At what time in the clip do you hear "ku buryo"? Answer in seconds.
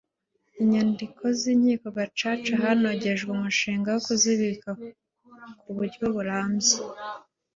5.59-6.05